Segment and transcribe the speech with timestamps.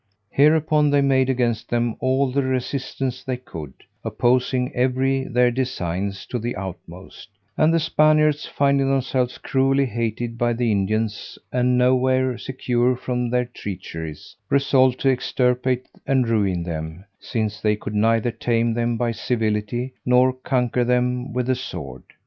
[0.31, 6.39] Hereupon, they made against them all the resistance they could, opposing everywhere their designs to
[6.39, 12.95] the utmost: and the Spaniards finding themselves cruelly hated by the Indians, and nowhere secure
[12.95, 18.97] from their treacheries, resolved to extirpate and ruin them, since they could neither tame them
[18.97, 22.01] by civility, nor conquer them with the sword.